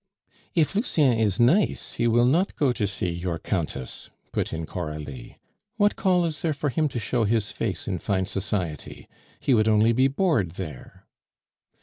"If 0.55 0.73
Lucien 0.73 1.13
is 1.19 1.39
nice, 1.39 1.93
he 1.93 2.07
will 2.07 2.25
not 2.25 2.55
go 2.55 2.73
to 2.73 2.87
see 2.87 3.11
your 3.11 3.37
Countess," 3.37 4.09
put 4.31 4.51
in 4.51 4.65
Coralie. 4.65 5.37
"What 5.77 5.95
call 5.95 6.25
is 6.25 6.41
there 6.41 6.53
for 6.55 6.69
him 6.69 6.87
to 6.87 6.97
show 6.97 7.23
his 7.23 7.51
face 7.51 7.87
in 7.87 7.99
fine 7.99 8.25
society? 8.25 9.07
He 9.39 9.53
would 9.53 9.67
only 9.67 9.93
be 9.93 10.07
bored 10.07 10.53
there." 10.53 11.05